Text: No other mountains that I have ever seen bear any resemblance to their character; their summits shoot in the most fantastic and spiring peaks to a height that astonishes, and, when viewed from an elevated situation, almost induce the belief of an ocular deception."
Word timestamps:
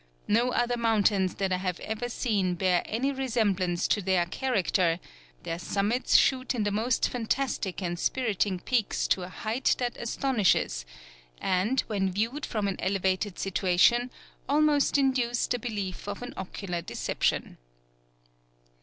No 0.27 0.49
other 0.51 0.77
mountains 0.77 1.35
that 1.35 1.53
I 1.53 1.57
have 1.57 1.79
ever 1.81 2.09
seen 2.09 2.55
bear 2.55 2.81
any 2.87 3.11
resemblance 3.11 3.87
to 3.89 4.01
their 4.01 4.25
character; 4.25 4.99
their 5.43 5.59
summits 5.59 6.15
shoot 6.17 6.55
in 6.55 6.63
the 6.63 6.71
most 6.71 7.07
fantastic 7.07 7.83
and 7.83 7.99
spiring 7.99 8.59
peaks 8.65 9.07
to 9.09 9.21
a 9.21 9.27
height 9.29 9.75
that 9.77 9.97
astonishes, 9.97 10.87
and, 11.39 11.81
when 11.81 12.09
viewed 12.11 12.47
from 12.47 12.67
an 12.67 12.77
elevated 12.79 13.37
situation, 13.37 14.09
almost 14.49 14.97
induce 14.97 15.45
the 15.45 15.59
belief 15.59 16.07
of 16.07 16.23
an 16.23 16.33
ocular 16.35 16.81
deception." 16.81 17.59